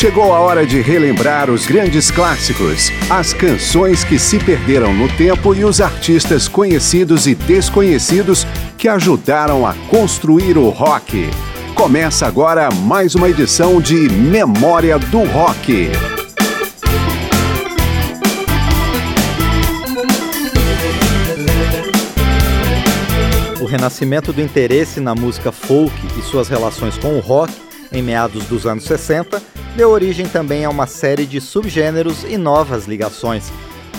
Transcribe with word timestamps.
Chegou 0.00 0.32
a 0.32 0.40
hora 0.40 0.66
de 0.66 0.80
relembrar 0.80 1.50
os 1.50 1.66
grandes 1.66 2.10
clássicos, 2.10 2.90
as 3.10 3.34
canções 3.34 4.02
que 4.02 4.18
se 4.18 4.38
perderam 4.38 4.94
no 4.94 5.06
tempo 5.14 5.54
e 5.54 5.62
os 5.62 5.78
artistas 5.78 6.48
conhecidos 6.48 7.26
e 7.26 7.34
desconhecidos 7.34 8.46
que 8.78 8.88
ajudaram 8.88 9.66
a 9.66 9.74
construir 9.90 10.56
o 10.56 10.70
rock. 10.70 11.28
Começa 11.74 12.26
agora 12.26 12.70
mais 12.70 13.14
uma 13.14 13.28
edição 13.28 13.78
de 13.78 14.08
Memória 14.08 14.98
do 14.98 15.22
Rock. 15.24 15.90
O 23.60 23.66
renascimento 23.66 24.32
do 24.32 24.40
interesse 24.40 24.98
na 24.98 25.14
música 25.14 25.52
folk 25.52 25.94
e 26.18 26.22
suas 26.22 26.48
relações 26.48 26.96
com 26.96 27.18
o 27.18 27.20
rock 27.20 27.52
em 27.92 28.02
meados 28.02 28.46
dos 28.46 28.64
anos 28.64 28.84
60 28.84 29.59
deu 29.76 29.90
origem 29.90 30.26
também 30.26 30.64
a 30.64 30.70
uma 30.70 30.86
série 30.86 31.26
de 31.26 31.40
subgêneros 31.40 32.24
e 32.24 32.36
novas 32.36 32.86
ligações. 32.86 33.50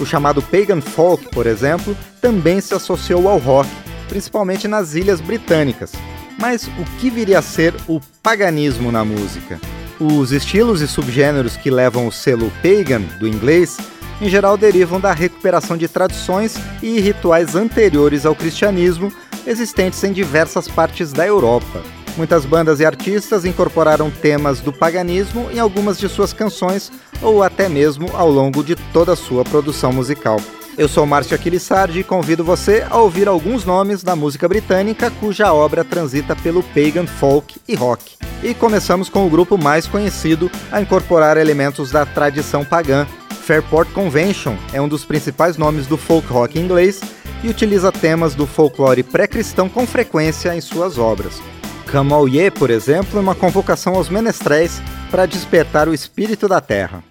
O 0.00 0.06
chamado 0.06 0.42
pagan 0.42 0.80
folk, 0.80 1.28
por 1.30 1.46
exemplo, 1.46 1.96
também 2.20 2.60
se 2.60 2.74
associou 2.74 3.28
ao 3.28 3.38
rock, 3.38 3.68
principalmente 4.08 4.66
nas 4.66 4.94
ilhas 4.94 5.20
britânicas. 5.20 5.92
Mas 6.38 6.66
o 6.66 6.84
que 6.98 7.10
viria 7.10 7.38
a 7.38 7.42
ser 7.42 7.74
o 7.86 8.00
paganismo 8.22 8.90
na 8.90 9.04
música? 9.04 9.60
Os 10.00 10.32
estilos 10.32 10.80
e 10.80 10.88
subgêneros 10.88 11.56
que 11.56 11.70
levam 11.70 12.06
o 12.06 12.12
selo 12.12 12.50
pagan 12.62 13.02
do 13.18 13.28
inglês, 13.28 13.76
em 14.20 14.28
geral 14.28 14.56
derivam 14.56 14.98
da 14.98 15.12
recuperação 15.12 15.76
de 15.76 15.86
tradições 15.86 16.56
e 16.82 16.98
rituais 16.98 17.54
anteriores 17.54 18.24
ao 18.24 18.34
cristianismo 18.34 19.12
existentes 19.46 20.02
em 20.02 20.12
diversas 20.12 20.66
partes 20.68 21.12
da 21.12 21.26
Europa. 21.26 21.82
Muitas 22.20 22.44
bandas 22.44 22.80
e 22.80 22.84
artistas 22.84 23.46
incorporaram 23.46 24.10
temas 24.10 24.60
do 24.60 24.74
paganismo 24.74 25.48
em 25.50 25.58
algumas 25.58 25.98
de 25.98 26.06
suas 26.06 26.34
canções 26.34 26.92
ou 27.22 27.42
até 27.42 27.66
mesmo 27.66 28.10
ao 28.12 28.30
longo 28.30 28.62
de 28.62 28.76
toda 28.92 29.14
a 29.14 29.16
sua 29.16 29.42
produção 29.42 29.90
musical. 29.90 30.38
Eu 30.76 30.86
sou 30.86 31.06
Márcio 31.06 31.34
Aquilissardi 31.34 32.00
e 32.00 32.04
convido 32.04 32.44
você 32.44 32.86
a 32.90 32.98
ouvir 32.98 33.26
alguns 33.26 33.64
nomes 33.64 34.02
da 34.02 34.14
música 34.14 34.46
britânica 34.46 35.10
cuja 35.10 35.50
obra 35.54 35.82
transita 35.82 36.36
pelo 36.36 36.62
pagan 36.62 37.06
folk 37.06 37.58
e 37.66 37.74
rock. 37.74 38.18
E 38.42 38.52
começamos 38.52 39.08
com 39.08 39.26
o 39.26 39.30
grupo 39.30 39.56
mais 39.56 39.86
conhecido 39.86 40.50
a 40.70 40.78
incorporar 40.78 41.38
elementos 41.38 41.90
da 41.90 42.04
tradição 42.04 42.66
pagã. 42.66 43.06
Fairport 43.46 43.90
Convention 43.94 44.56
é 44.74 44.80
um 44.80 44.88
dos 44.88 45.06
principais 45.06 45.56
nomes 45.56 45.86
do 45.86 45.96
folk 45.96 46.30
rock 46.30 46.58
inglês 46.58 47.00
e 47.42 47.48
utiliza 47.48 47.90
temas 47.90 48.34
do 48.34 48.46
folclore 48.46 49.02
pré-cristão 49.02 49.70
com 49.70 49.86
frequência 49.86 50.54
em 50.54 50.60
suas 50.60 50.98
obras. 50.98 51.40
Camauye, 51.90 52.52
por 52.52 52.70
exemplo, 52.70 53.18
é 53.18 53.20
uma 53.20 53.34
convocação 53.34 53.96
aos 53.96 54.08
menestréis 54.08 54.80
para 55.10 55.26
despertar 55.26 55.88
o 55.88 55.94
espírito 55.94 56.46
da 56.46 56.60
terra. 56.60 57.02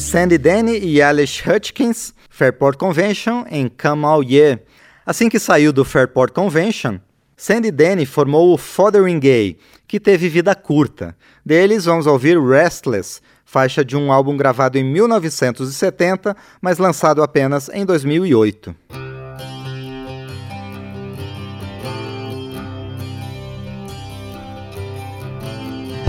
Sandy 0.00 0.38
Denny 0.38 0.78
e 0.78 1.02
Alice 1.02 1.42
Hutchins, 1.48 2.14
Fairport 2.30 2.78
Convention 2.78 3.44
em 3.50 3.70
Year. 4.26 4.60
Assim 5.04 5.28
que 5.28 5.38
saiu 5.38 5.72
do 5.72 5.84
Fairport 5.84 6.32
Convention, 6.32 6.98
Sandy 7.36 7.70
Denny 7.70 8.06
formou 8.06 8.52
o 8.52 8.58
Fotheringay, 8.58 9.58
que 9.86 10.00
teve 10.00 10.28
vida 10.28 10.54
curta. 10.54 11.14
Deles 11.44 11.84
vamos 11.84 12.06
ouvir 12.06 12.40
Restless, 12.40 13.20
faixa 13.44 13.84
de 13.84 13.96
um 13.96 14.10
álbum 14.10 14.36
gravado 14.36 14.78
em 14.78 14.84
1970, 14.84 16.34
mas 16.60 16.78
lançado 16.78 17.22
apenas 17.22 17.68
em 17.68 17.84
2008. 17.84 18.74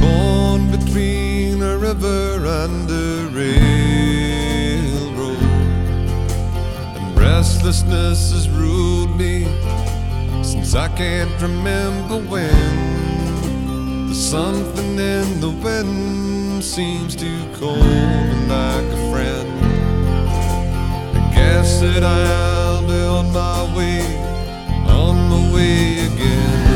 Born 0.00 0.70
between 0.70 1.62
a 1.62 1.76
river 1.76 2.46
and 2.46 2.90
restlessness 7.62 8.32
has 8.32 8.48
ruled 8.48 9.14
me 9.18 9.44
since 10.42 10.74
I 10.74 10.88
can't 10.96 11.30
remember 11.42 12.16
when. 12.16 14.06
There's 14.06 14.30
something 14.30 14.98
in 14.98 15.40
the 15.40 15.50
wind 15.50 16.64
seems 16.64 17.14
to 17.16 17.28
call 17.58 17.76
me 17.76 18.46
like 18.48 18.84
a 18.84 19.10
friend. 19.12 19.48
I 21.18 21.32
guess 21.34 21.80
that 21.80 22.02
I'll 22.02 22.90
on 23.18 23.30
my 23.30 23.76
way, 23.76 24.00
on 24.86 25.28
my 25.28 25.54
way 25.54 26.06
again. 26.06 26.69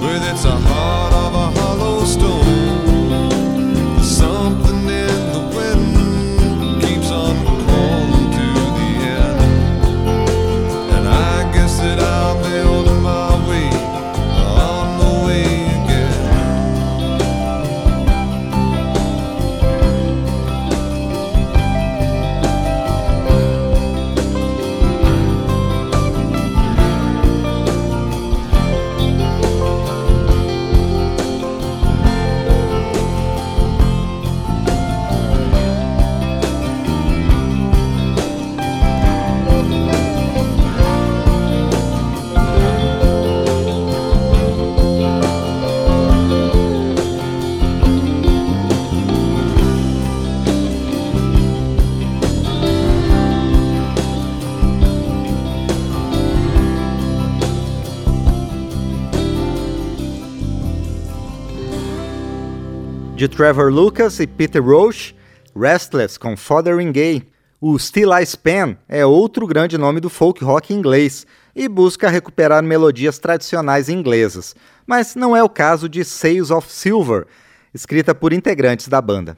With 0.00 0.22
its 0.30 0.44
heart 0.44 1.12
of 1.12 1.34
a 1.34 1.60
hollow 1.60 2.04
stone. 2.04 2.95
De 63.26 63.36
Trevor 63.36 63.72
Lucas 63.72 64.20
e 64.20 64.26
Peter 64.26 64.62
Roach, 64.62 65.16
Restless 65.56 66.16
com 66.16 66.36
Fotheringay. 66.36 67.26
O 67.60 67.76
Still 67.76 68.16
I 68.16 68.22
Span 68.22 68.76
é 68.88 69.04
outro 69.04 69.48
grande 69.48 69.76
nome 69.76 69.98
do 69.98 70.08
folk 70.08 70.44
rock 70.44 70.72
inglês 70.72 71.26
e 71.54 71.68
busca 71.68 72.08
recuperar 72.08 72.62
melodias 72.62 73.18
tradicionais 73.18 73.88
inglesas, 73.88 74.54
mas 74.86 75.16
não 75.16 75.34
é 75.34 75.42
o 75.42 75.48
caso 75.48 75.88
de 75.88 76.04
Sails 76.04 76.52
of 76.52 76.70
Silver, 76.70 77.26
escrita 77.74 78.14
por 78.14 78.32
integrantes 78.32 78.86
da 78.86 79.02
banda. 79.02 79.36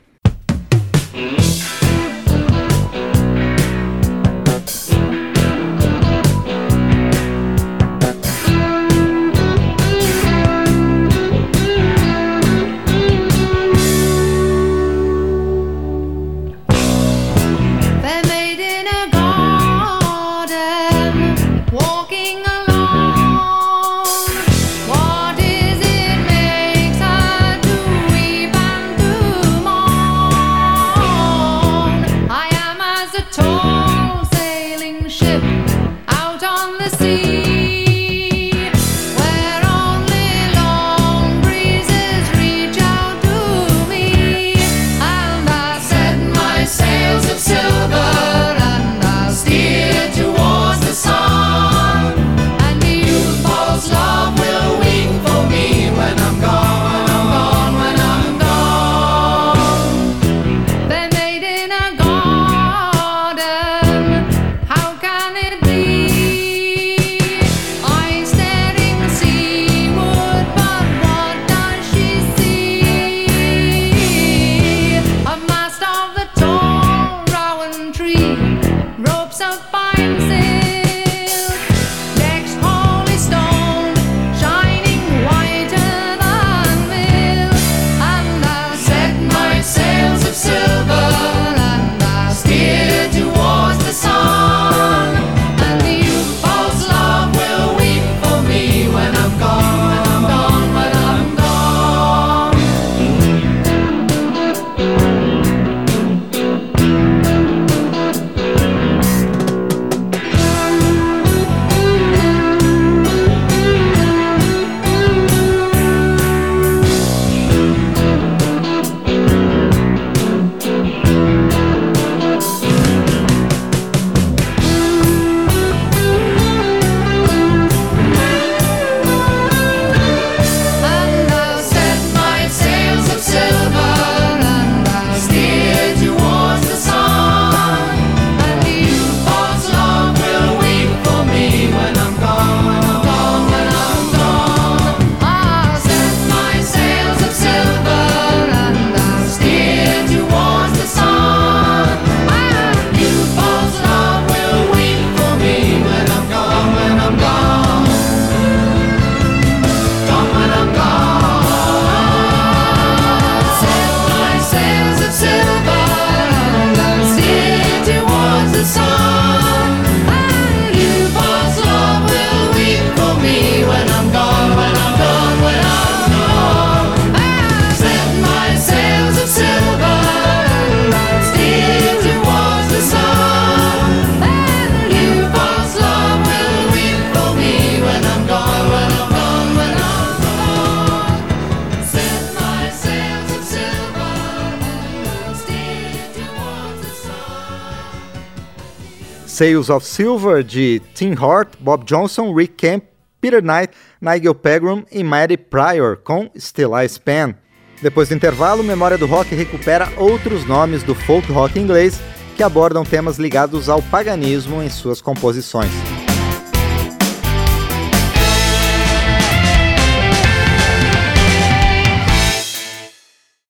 Sales 199.28 199.68
of 199.68 199.86
Silver 199.86 200.42
de 200.42 200.80
Tim 200.94 201.12
Hart, 201.12 201.50
Bob 201.60 201.84
Johnson, 201.84 202.32
Rick 202.34 202.54
Kemp, 202.54 202.84
Peter 203.20 203.42
Knight, 203.42 203.74
Nigel 204.00 204.34
Pegram 204.34 204.84
e 204.90 205.04
Matty 205.04 205.36
Pryor 205.36 205.98
com 205.98 206.30
Still 206.36 206.76
I 206.76 206.86
Span. 206.88 207.34
Depois 207.82 208.08
do 208.08 208.14
intervalo, 208.14 208.64
Memória 208.64 208.96
do 208.96 209.06
Rock 209.06 209.34
recupera 209.34 209.92
outros 209.98 210.46
nomes 210.46 210.82
do 210.82 210.94
folk 210.94 211.30
rock 211.30 211.60
inglês 211.60 212.00
que 212.36 212.42
abordam 212.42 212.84
temas 212.84 213.18
ligados 213.18 213.68
ao 213.68 213.82
paganismo 213.82 214.62
em 214.62 214.70
suas 214.70 215.00
composições. 215.00 215.70